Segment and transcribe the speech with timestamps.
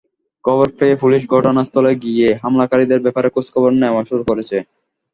[0.45, 4.57] খবর পেয়ে পুলিশ ঘটনাস্থলে গিয়ে হামলাকারীদের ব্যাপারে খোঁজখবর নেওয়া শুরু করেছে।